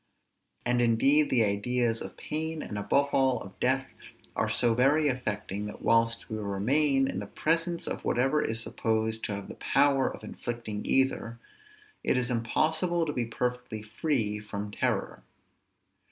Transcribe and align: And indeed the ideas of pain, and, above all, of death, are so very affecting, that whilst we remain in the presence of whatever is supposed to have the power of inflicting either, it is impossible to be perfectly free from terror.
And 0.65 0.81
indeed 0.81 1.29
the 1.29 1.43
ideas 1.45 2.01
of 2.01 2.17
pain, 2.17 2.63
and, 2.63 2.75
above 2.75 3.09
all, 3.13 3.39
of 3.43 3.59
death, 3.59 3.85
are 4.35 4.49
so 4.49 4.73
very 4.73 5.07
affecting, 5.09 5.67
that 5.67 5.83
whilst 5.83 6.27
we 6.27 6.39
remain 6.39 7.07
in 7.07 7.19
the 7.19 7.27
presence 7.27 7.85
of 7.85 8.03
whatever 8.03 8.41
is 8.41 8.59
supposed 8.59 9.23
to 9.25 9.35
have 9.35 9.47
the 9.47 9.53
power 9.53 10.11
of 10.11 10.23
inflicting 10.23 10.83
either, 10.87 11.37
it 12.03 12.17
is 12.17 12.31
impossible 12.31 13.05
to 13.05 13.13
be 13.13 13.25
perfectly 13.27 13.83
free 13.83 14.39
from 14.39 14.71
terror. 14.71 15.21